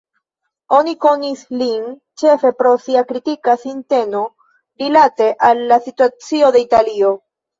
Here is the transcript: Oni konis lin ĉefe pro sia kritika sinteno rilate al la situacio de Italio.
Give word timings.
Oni 0.77 0.93
konis 1.03 1.41
lin 1.61 1.83
ĉefe 2.21 2.51
pro 2.61 2.71
sia 2.85 3.03
kritika 3.11 3.55
sinteno 3.67 4.23
rilate 4.85 5.27
al 5.51 5.63
la 5.73 5.79
situacio 5.89 6.51
de 6.57 6.65
Italio. 6.65 7.13